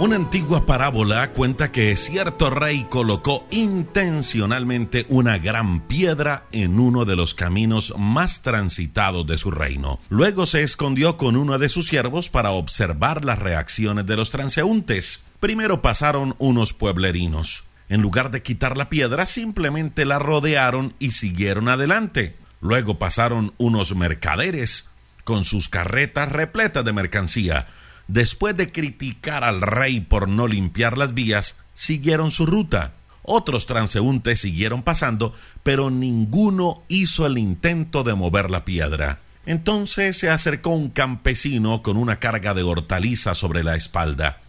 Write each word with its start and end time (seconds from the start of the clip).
Una 0.00 0.16
antigua 0.16 0.64
parábola 0.64 1.30
cuenta 1.34 1.72
que 1.72 1.94
cierto 1.94 2.48
rey 2.48 2.86
colocó 2.88 3.46
intencionalmente 3.50 5.04
una 5.10 5.36
gran 5.36 5.86
piedra 5.88 6.46
en 6.52 6.80
uno 6.80 7.04
de 7.04 7.16
los 7.16 7.34
caminos 7.34 7.92
más 7.98 8.40
transitados 8.40 9.26
de 9.26 9.36
su 9.36 9.50
reino. 9.50 10.00
Luego 10.08 10.46
se 10.46 10.62
escondió 10.62 11.18
con 11.18 11.36
uno 11.36 11.58
de 11.58 11.68
sus 11.68 11.88
siervos 11.88 12.30
para 12.30 12.52
observar 12.52 13.26
las 13.26 13.40
reacciones 13.40 14.06
de 14.06 14.16
los 14.16 14.30
transeúntes. 14.30 15.24
Primero 15.38 15.82
pasaron 15.82 16.34
unos 16.38 16.72
pueblerinos. 16.72 17.64
En 17.90 18.00
lugar 18.00 18.30
de 18.30 18.42
quitar 18.42 18.78
la 18.78 18.88
piedra, 18.88 19.26
simplemente 19.26 20.06
la 20.06 20.18
rodearon 20.18 20.94
y 20.98 21.10
siguieron 21.10 21.68
adelante. 21.68 22.36
Luego 22.62 22.98
pasaron 22.98 23.52
unos 23.58 23.94
mercaderes 23.94 24.88
con 25.24 25.44
sus 25.44 25.68
carretas 25.68 26.32
repletas 26.32 26.86
de 26.86 26.94
mercancía 26.94 27.66
después 28.12 28.56
de 28.56 28.72
criticar 28.72 29.44
al 29.44 29.62
rey 29.62 30.00
por 30.00 30.28
no 30.28 30.48
limpiar 30.48 30.98
las 30.98 31.14
vías, 31.14 31.58
siguieron 31.74 32.30
su 32.30 32.44
ruta. 32.44 32.92
Otros 33.22 33.66
transeúntes 33.66 34.40
siguieron 34.40 34.82
pasando, 34.82 35.34
pero 35.62 35.90
ninguno 35.90 36.82
hizo 36.88 37.26
el 37.26 37.38
intento 37.38 38.02
de 38.02 38.14
mover 38.14 38.50
la 38.50 38.64
piedra. 38.64 39.20
Entonces 39.46 40.18
se 40.18 40.28
acercó 40.28 40.70
un 40.70 40.90
campesino 40.90 41.82
con 41.82 41.96
una 41.96 42.18
carga 42.18 42.52
de 42.52 42.62
hortalizas 42.62 43.38
sobre 43.38 43.62
la 43.62 43.76
espalda. 43.76 44.40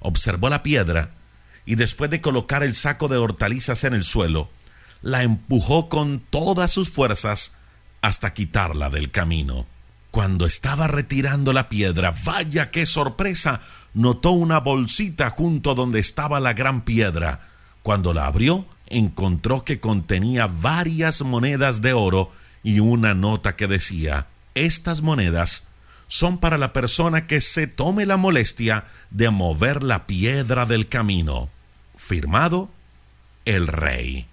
Observó 0.00 0.50
la 0.50 0.62
piedra 0.62 1.10
y 1.66 1.76
después 1.76 2.10
de 2.10 2.20
colocar 2.20 2.62
el 2.62 2.74
saco 2.74 3.08
de 3.08 3.16
hortalizas 3.16 3.84
en 3.84 3.94
el 3.94 4.04
suelo, 4.04 4.50
la 5.02 5.22
empujó 5.22 5.88
con 5.88 6.18
todas 6.18 6.72
sus 6.72 6.90
fuerzas 6.90 7.56
hasta 8.02 8.34
quitarla 8.34 8.90
del 8.90 9.10
camino. 9.10 9.66
Cuando 10.14 10.46
estaba 10.46 10.86
retirando 10.86 11.52
la 11.52 11.68
piedra, 11.68 12.14
vaya 12.22 12.70
qué 12.70 12.86
sorpresa, 12.86 13.62
notó 13.94 14.30
una 14.30 14.60
bolsita 14.60 15.28
junto 15.30 15.74
donde 15.74 15.98
estaba 15.98 16.38
la 16.38 16.52
gran 16.52 16.82
piedra. 16.82 17.48
Cuando 17.82 18.14
la 18.14 18.26
abrió, 18.26 18.64
encontró 18.86 19.64
que 19.64 19.80
contenía 19.80 20.46
varias 20.46 21.22
monedas 21.22 21.82
de 21.82 21.94
oro 21.94 22.30
y 22.62 22.78
una 22.78 23.14
nota 23.14 23.56
que 23.56 23.66
decía, 23.66 24.28
estas 24.54 25.02
monedas 25.02 25.64
son 26.06 26.38
para 26.38 26.58
la 26.58 26.72
persona 26.72 27.26
que 27.26 27.40
se 27.40 27.66
tome 27.66 28.06
la 28.06 28.16
molestia 28.16 28.84
de 29.10 29.30
mover 29.30 29.82
la 29.82 30.06
piedra 30.06 30.64
del 30.64 30.86
camino. 30.86 31.50
Firmado, 31.96 32.70
el 33.46 33.66
rey. 33.66 34.28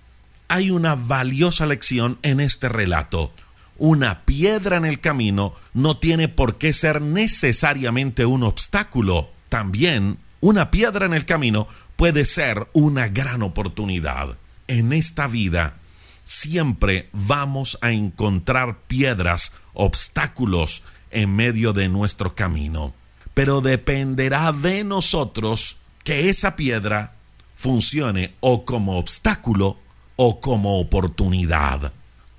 Hay 0.48 0.70
una 0.70 0.94
valiosa 0.94 1.66
lección 1.66 2.20
en 2.22 2.40
este 2.40 2.70
relato 2.70 3.34
una 3.82 4.26
piedra 4.26 4.78
en 4.78 4.86
el 4.86 5.00
camino 5.00 5.56
no 5.74 5.98
tiene 5.98 6.28
por 6.28 6.60
qué 6.60 6.72
ser 6.72 7.02
necesariamente 7.02 8.28
un 8.28 8.44
obstáculo. 8.44 9.32
También 9.50 10.20
una 10.40 10.70
piedra 10.70 11.08
en 11.08 11.16
el 11.16 11.26
camino 11.26 11.68
puede 11.96 12.26
ser 12.26 12.68
una 12.74 13.08
gran 13.08 13.42
oportunidad. 13.42 14.38
En 14.68 14.94
esta 14.94 15.28
vida 15.28 15.78
siempre 16.26 17.10
vamos 17.12 17.80
a 17.82 17.90
encontrar 17.90 18.78
piedras, 18.82 19.54
obstáculos 19.74 20.84
en 21.10 21.36
medio 21.36 21.74
de 21.74 21.90
nuestro 21.90 22.36
camino. 22.36 22.94
Pero 23.34 23.62
dependerá 23.62 24.52
de 24.52 24.84
nosotros 24.84 25.78
que 26.04 26.30
esa 26.30 26.56
piedra 26.56 27.16
funcione 27.56 28.36
o 28.42 28.64
como 28.64 29.00
obstáculo 29.00 29.80
o 30.18 30.40
como 30.40 30.80
oportunidad 30.80 31.92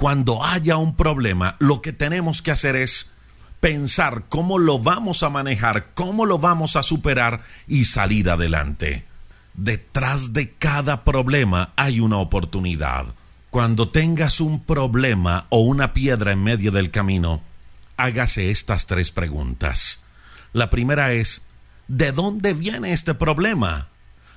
cuando 0.02 0.44
haya 0.44 0.78
un 0.78 0.96
problema, 0.96 1.54
lo 1.60 1.80
que 1.80 1.92
tenemos 1.92 2.42
que 2.42 2.50
hacer 2.50 2.74
es 2.74 3.12
pensar 3.60 4.24
cómo 4.28 4.58
lo 4.58 4.80
vamos 4.80 5.22
a 5.22 5.30
manejar, 5.30 5.90
cómo 5.94 6.26
lo 6.26 6.40
vamos 6.40 6.74
a 6.74 6.82
superar 6.82 7.42
y 7.68 7.84
salir 7.84 8.28
adelante. 8.28 9.04
Detrás 9.54 10.32
de 10.32 10.54
cada 10.54 11.04
problema 11.04 11.72
hay 11.76 12.00
una 12.00 12.16
oportunidad. 12.16 13.14
Cuando 13.50 13.90
tengas 13.90 14.40
un 14.40 14.64
problema 14.64 15.46
o 15.50 15.60
una 15.60 15.92
piedra 15.92 16.32
en 16.32 16.42
medio 16.42 16.72
del 16.72 16.90
camino, 16.90 17.40
hágase 17.96 18.50
estas 18.50 18.88
tres 18.88 19.12
preguntas. 19.12 20.00
La 20.52 20.68
primera 20.68 21.12
es, 21.12 21.42
¿de 21.86 22.10
dónde 22.10 22.54
viene 22.54 22.92
este 22.92 23.14
problema? 23.14 23.86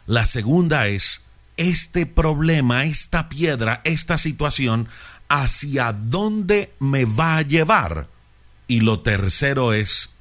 La 0.05 0.27
segunda 0.27 0.85
es, 0.85 1.21
este 1.57 2.05
problema, 2.05 2.83
esta 2.83 3.29
piedra, 3.29 3.81
esta 3.83 4.17
situación, 4.17 4.87
hacia 5.29 5.93
dónde 5.93 6.73
me 6.79 7.05
va 7.05 7.37
a 7.37 7.41
llevar. 7.41 8.07
Y 8.67 8.81
lo 8.81 9.01
tercero 9.01 9.73
es, 9.73 10.11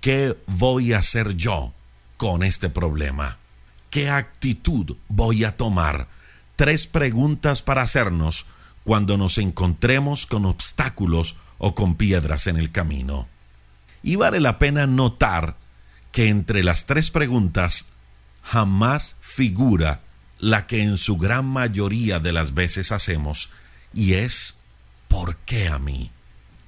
¿qué 0.00 0.36
voy 0.46 0.92
a 0.92 0.98
hacer 0.98 1.36
yo 1.36 1.72
con 2.16 2.42
este 2.42 2.68
problema? 2.68 3.38
¿Qué 3.90 4.10
actitud 4.10 4.96
voy 5.08 5.44
a 5.44 5.56
tomar? 5.56 6.08
Tres 6.56 6.86
preguntas 6.86 7.62
para 7.62 7.82
hacernos 7.82 8.46
cuando 8.82 9.16
nos 9.16 9.38
encontremos 9.38 10.26
con 10.26 10.44
obstáculos 10.44 11.36
o 11.58 11.74
con 11.74 11.94
piedras 11.94 12.46
en 12.46 12.56
el 12.56 12.70
camino. 12.70 13.28
Y 14.02 14.16
vale 14.16 14.40
la 14.40 14.58
pena 14.58 14.86
notar 14.86 15.56
que 16.12 16.28
entre 16.28 16.62
las 16.62 16.86
tres 16.86 17.10
preguntas 17.10 17.86
jamás 18.42 19.16
figura 19.20 20.00
la 20.38 20.66
que 20.66 20.82
en 20.82 20.98
su 20.98 21.16
gran 21.16 21.46
mayoría 21.46 22.20
de 22.20 22.32
las 22.32 22.52
veces 22.52 22.92
hacemos, 22.92 23.50
y 23.94 24.14
es 24.14 24.54
¿por 25.08 25.36
qué 25.36 25.68
a 25.68 25.78
mí? 25.78 26.10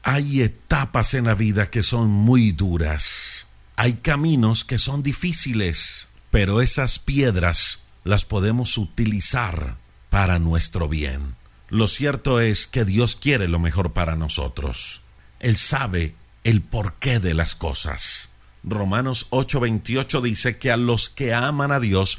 Hay 0.02 0.42
etapas 0.42 1.14
en 1.14 1.24
la 1.24 1.34
vida 1.34 1.68
que 1.68 1.82
son 1.82 2.08
muy 2.08 2.52
duras. 2.52 3.46
Hay 3.74 3.94
caminos 3.94 4.64
que 4.64 4.78
son 4.78 5.02
difíciles, 5.02 6.08
pero 6.30 6.62
esas 6.62 6.98
piedras 6.98 7.80
las 8.04 8.24
podemos 8.24 8.78
utilizar 8.78 9.76
para 10.10 10.38
nuestro 10.38 10.88
bien. 10.88 11.34
Lo 11.68 11.88
cierto 11.88 12.40
es 12.40 12.66
que 12.68 12.84
Dios 12.84 13.16
quiere 13.16 13.48
lo 13.48 13.58
mejor 13.58 13.92
para 13.92 14.14
nosotros. 14.14 15.02
Él 15.40 15.56
sabe 15.56 16.14
el 16.44 16.62
porqué 16.62 17.18
de 17.18 17.34
las 17.34 17.56
cosas. 17.56 18.28
Romanos 18.62 19.26
8:28 19.30 20.20
dice 20.20 20.58
que 20.58 20.70
a 20.70 20.76
los 20.76 21.08
que 21.08 21.34
aman 21.34 21.72
a 21.72 21.80
Dios, 21.80 22.18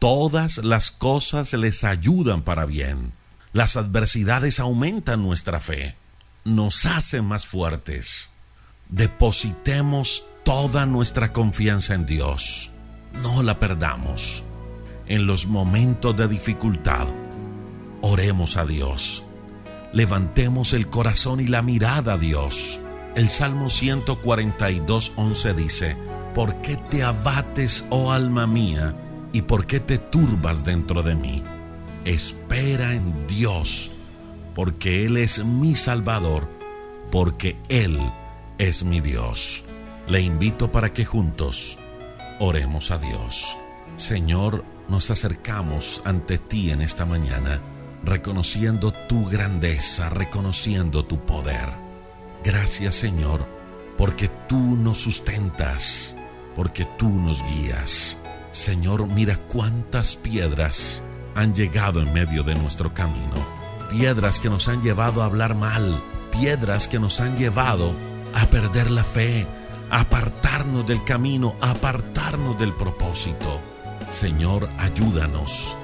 todas 0.00 0.58
las 0.58 0.90
cosas 0.90 1.52
les 1.52 1.84
ayudan 1.84 2.42
para 2.42 2.66
bien. 2.66 3.12
Las 3.52 3.76
adversidades 3.76 4.60
aumentan 4.60 5.22
nuestra 5.22 5.60
fe, 5.60 5.96
nos 6.44 6.84
hacen 6.86 7.24
más 7.24 7.46
fuertes. 7.46 8.30
Depositemos 8.90 10.26
toda 10.44 10.86
nuestra 10.86 11.32
confianza 11.32 11.94
en 11.94 12.04
Dios. 12.04 12.70
No 13.22 13.42
la 13.42 13.58
perdamos. 13.58 14.44
En 15.06 15.26
los 15.26 15.46
momentos 15.46 16.14
de 16.16 16.28
dificultad, 16.28 17.06
oremos 18.02 18.58
a 18.58 18.66
Dios. 18.66 19.24
Levantemos 19.92 20.74
el 20.74 20.88
corazón 20.88 21.40
y 21.40 21.46
la 21.46 21.62
mirada 21.62 22.14
a 22.14 22.18
Dios. 22.18 22.80
El 23.16 23.30
Salmo 23.30 23.70
142, 23.70 25.12
11 25.16 25.54
dice, 25.54 25.96
¿Por 26.34 26.60
qué 26.60 26.76
te 26.76 27.02
abates, 27.02 27.86
oh 27.88 28.12
alma 28.12 28.46
mía, 28.46 28.94
y 29.32 29.42
por 29.42 29.66
qué 29.66 29.80
te 29.80 29.96
turbas 29.96 30.64
dentro 30.64 31.02
de 31.02 31.14
mí? 31.14 31.42
Espera 32.08 32.94
en 32.94 33.26
Dios, 33.26 33.90
porque 34.54 35.04
Él 35.04 35.18
es 35.18 35.44
mi 35.44 35.76
Salvador, 35.76 36.48
porque 37.10 37.56
Él 37.68 38.00
es 38.56 38.84
mi 38.84 39.00
Dios. 39.00 39.64
Le 40.06 40.20
invito 40.20 40.72
para 40.72 40.92
que 40.92 41.04
juntos 41.04 41.78
oremos 42.40 42.90
a 42.90 42.98
Dios. 42.98 43.56
Señor, 43.96 44.64
nos 44.88 45.10
acercamos 45.10 46.00
ante 46.04 46.38
ti 46.38 46.70
en 46.70 46.80
esta 46.80 47.04
mañana, 47.04 47.60
reconociendo 48.02 48.90
tu 48.92 49.26
grandeza, 49.26 50.08
reconociendo 50.08 51.04
tu 51.04 51.18
poder. 51.26 51.68
Gracias 52.42 52.94
Señor, 52.94 53.46
porque 53.98 54.28
tú 54.48 54.58
nos 54.76 54.98
sustentas, 54.98 56.16
porque 56.56 56.86
tú 56.96 57.10
nos 57.10 57.44
guías. 57.44 58.16
Señor, 58.50 59.06
mira 59.08 59.36
cuántas 59.36 60.16
piedras 60.16 61.02
han 61.38 61.54
llegado 61.54 62.00
en 62.00 62.12
medio 62.12 62.42
de 62.42 62.56
nuestro 62.56 62.92
camino. 62.92 63.46
Piedras 63.88 64.40
que 64.40 64.50
nos 64.50 64.66
han 64.66 64.82
llevado 64.82 65.22
a 65.22 65.26
hablar 65.26 65.54
mal, 65.54 66.02
piedras 66.32 66.88
que 66.88 66.98
nos 66.98 67.20
han 67.20 67.36
llevado 67.36 67.94
a 68.34 68.46
perder 68.46 68.90
la 68.90 69.04
fe, 69.04 69.46
apartarnos 69.88 70.84
del 70.84 71.04
camino, 71.04 71.54
apartarnos 71.60 72.58
del 72.58 72.72
propósito. 72.72 73.60
Señor, 74.10 74.68
ayúdanos 74.78 75.76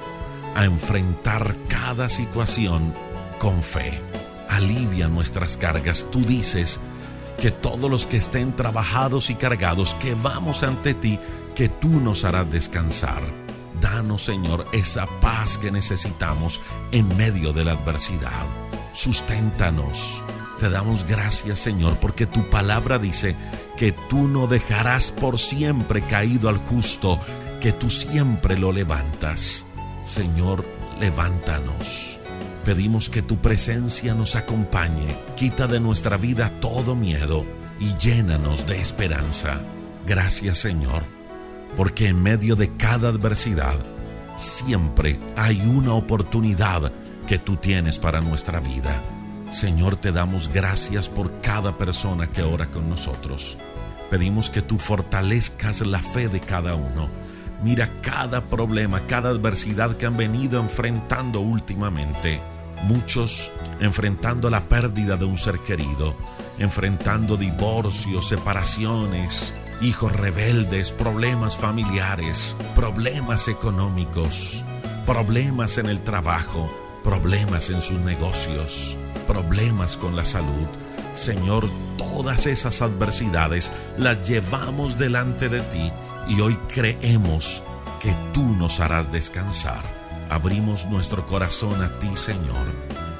a 0.55 0.65
enfrentar 0.65 1.55
cada 1.69 2.09
situación 2.09 2.93
con 3.39 3.63
fe. 3.63 4.01
Alivia 4.49 5.07
nuestras 5.07 5.55
cargas. 5.55 6.07
Tú 6.11 6.19
dices 6.19 6.81
que 7.39 7.51
todos 7.51 7.89
los 7.89 8.07
que 8.07 8.17
estén 8.17 8.53
trabajados 8.57 9.29
y 9.29 9.35
cargados, 9.35 9.93
que 9.95 10.15
vamos 10.15 10.63
ante 10.63 10.93
ti, 10.93 11.17
que 11.55 11.69
tú 11.69 12.01
nos 12.01 12.25
harás 12.25 12.49
descansar. 12.49 13.44
Danos, 13.81 14.23
Señor, 14.23 14.67
esa 14.73 15.07
paz 15.19 15.57
que 15.57 15.71
necesitamos 15.71 16.61
en 16.91 17.15
medio 17.17 17.53
de 17.53 17.65
la 17.65 17.73
adversidad. 17.73 18.45
Susténtanos. 18.93 20.21
Te 20.59 20.69
damos 20.69 21.05
gracias, 21.05 21.59
Señor, 21.59 21.97
porque 21.99 22.25
tu 22.25 22.49
palabra 22.49 22.97
dice 22.97 23.35
que 23.77 23.91
tú 23.91 24.27
no 24.27 24.47
dejarás 24.47 25.11
por 25.11 25.37
siempre 25.37 26.01
caído 26.01 26.47
al 26.47 26.57
justo, 26.57 27.19
que 27.59 27.73
tú 27.73 27.89
siempre 27.89 28.57
lo 28.57 28.71
levantas. 28.71 29.65
Señor, 30.05 30.65
levántanos. 30.99 32.19
Pedimos 32.63 33.09
que 33.09 33.21
tu 33.21 33.37
presencia 33.37 34.15
nos 34.15 34.35
acompañe, 34.35 35.15
quita 35.35 35.67
de 35.67 35.79
nuestra 35.79 36.17
vida 36.17 36.51
todo 36.59 36.95
miedo 36.95 37.45
y 37.79 37.93
llénanos 37.95 38.65
de 38.65 38.79
esperanza. 38.79 39.59
Gracias 40.07 40.57
Señor, 40.59 41.03
porque 41.75 42.07
en 42.07 42.21
medio 42.21 42.55
de 42.55 42.75
cada 42.75 43.09
adversidad 43.09 43.75
siempre 44.35 45.19
hay 45.35 45.61
una 45.61 45.93
oportunidad 45.93 46.91
que 47.27 47.37
tú 47.37 47.55
tienes 47.55 47.99
para 47.99 48.21
nuestra 48.21 48.59
vida. 48.59 49.01
Señor, 49.51 49.95
te 49.95 50.11
damos 50.11 50.49
gracias 50.49 51.09
por 51.09 51.39
cada 51.41 51.77
persona 51.77 52.27
que 52.27 52.43
ora 52.43 52.69
con 52.69 52.89
nosotros. 52.89 53.57
Pedimos 54.09 54.49
que 54.49 54.61
tú 54.61 54.77
fortalezcas 54.77 55.81
la 55.81 55.99
fe 55.99 56.27
de 56.27 56.39
cada 56.39 56.75
uno. 56.75 57.09
Mira 57.63 57.89
cada 58.01 58.41
problema, 58.45 59.07
cada 59.07 59.29
adversidad 59.29 59.97
que 59.97 60.05
han 60.05 60.17
venido 60.17 60.59
enfrentando 60.59 61.39
últimamente. 61.39 62.41
Muchos 62.83 63.51
enfrentando 63.79 64.49
la 64.49 64.61
pérdida 64.65 65.15
de 65.15 65.25
un 65.25 65.37
ser 65.37 65.59
querido, 65.59 66.15
enfrentando 66.59 67.37
divorcios, 67.37 68.27
separaciones, 68.27 69.53
hijos 69.81 70.13
rebeldes, 70.13 70.91
problemas 70.91 71.57
familiares, 71.57 72.55
problemas 72.75 73.47
económicos, 73.47 74.63
problemas 75.05 75.77
en 75.77 75.87
el 75.87 76.01
trabajo, 76.01 76.71
problemas 77.03 77.69
en 77.69 77.81
sus 77.81 77.99
negocios, 77.99 78.97
problemas 79.27 79.97
con 79.97 80.15
la 80.15 80.25
salud. 80.25 80.67
Señor, 81.13 81.69
todas 81.97 82.45
esas 82.45 82.81
adversidades 82.81 83.71
las 83.97 84.27
llevamos 84.27 84.97
delante 84.97 85.49
de 85.49 85.61
ti 85.61 85.91
y 86.27 86.41
hoy 86.41 86.55
creemos 86.73 87.63
que 87.99 88.15
tú 88.33 88.43
nos 88.43 88.79
harás 88.79 89.11
descansar. 89.11 89.83
Abrimos 90.29 90.85
nuestro 90.87 91.25
corazón 91.25 91.81
a 91.81 91.99
ti, 91.99 92.09
Señor, 92.15 92.73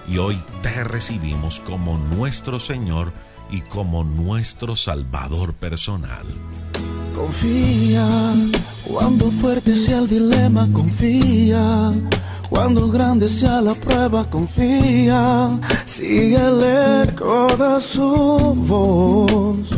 y 0.07 0.17
hoy 0.17 0.41
te 0.61 0.83
recibimos 0.83 1.59
como 1.59 1.97
nuestro 1.97 2.59
Señor 2.59 3.13
y 3.51 3.61
como 3.61 4.03
nuestro 4.03 4.75
Salvador 4.75 5.53
personal. 5.53 6.25
Confía, 7.15 8.05
cuando 8.85 9.31
fuerte 9.31 9.75
sea 9.75 9.99
el 9.99 10.07
dilema, 10.07 10.67
confía. 10.73 11.93
Cuando 12.49 12.89
grande 12.89 13.27
sea 13.27 13.61
la 13.61 13.73
prueba, 13.73 14.29
confía. 14.29 15.49
Sigue 15.85 16.35
el 16.35 17.07
eco 17.07 17.47
de 17.57 17.81
su 17.81 18.53
voz. 18.67 19.71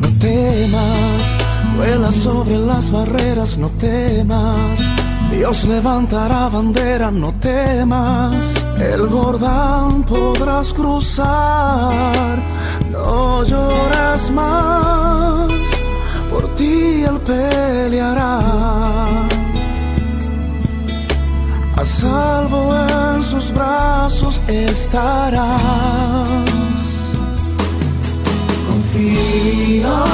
No 0.00 0.08
temas, 0.18 1.36
vuela 1.76 2.10
sobre 2.10 2.58
las 2.58 2.90
barreras, 2.90 3.58
no 3.58 3.68
temas. 3.70 4.80
Dios 5.30 5.64
levantará 5.64 6.48
bandera, 6.48 7.10
no 7.10 7.32
temas. 7.34 8.34
El 8.78 9.08
Jordán 9.08 10.04
podrás 10.04 10.72
cruzar, 10.72 12.38
no 12.90 13.44
llores 13.44 14.30
más. 14.30 15.52
Por 16.30 16.54
ti 16.54 17.04
él 17.04 17.20
peleará. 17.20 18.38
A 21.76 21.84
salvo 21.84 22.74
en 22.74 23.22
sus 23.22 23.52
brazos 23.52 24.40
estarás. 24.48 25.48
Confía 28.68 30.07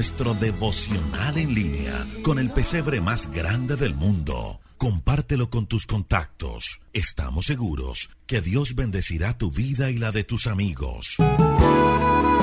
nuestro 0.00 0.32
devocional 0.32 1.36
en 1.36 1.54
línea 1.54 1.92
con 2.22 2.38
el 2.38 2.48
pesebre 2.48 3.02
más 3.02 3.30
grande 3.30 3.76
del 3.76 3.94
mundo. 3.94 4.58
Compártelo 4.78 5.50
con 5.50 5.66
tus 5.66 5.84
contactos. 5.84 6.80
Estamos 6.94 7.44
seguros 7.44 8.08
que 8.26 8.40
Dios 8.40 8.74
bendecirá 8.74 9.36
tu 9.36 9.50
vida 9.50 9.90
y 9.90 9.98
la 9.98 10.10
de 10.10 10.24
tus 10.24 10.46
amigos. 10.46 11.18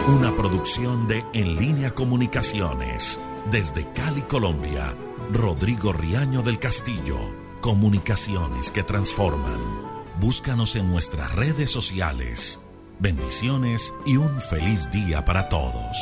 Una 0.08 0.36
producción 0.36 1.08
de 1.08 1.26
En 1.34 1.56
línea 1.56 1.90
Comunicaciones. 1.96 3.18
Desde 3.50 3.92
Cali, 3.92 4.22
Colombia. 4.22 4.96
Rodrigo 5.34 5.94
Riaño 5.94 6.44
del 6.44 6.60
Castillo. 6.60 7.18
Comunicaciones 7.62 8.70
que 8.70 8.84
transforman. 8.84 9.60
Búscanos 10.20 10.76
en 10.76 10.92
nuestras 10.92 11.34
redes 11.34 11.72
sociales. 11.72 12.60
Bendiciones 13.00 13.96
y 14.06 14.18
un 14.18 14.40
feliz 14.42 14.92
día 14.92 15.26
para 15.26 15.50
todos. 15.50 15.98